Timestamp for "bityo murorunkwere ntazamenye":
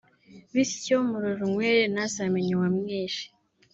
0.53-2.51